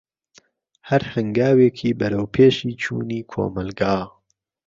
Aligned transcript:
هەر 0.89 1.03
هەنگاوێکی 1.13 1.97
بەروەپێشی 1.99 2.77
چوونی 2.83 3.21
کۆمەلگا. 3.31 3.97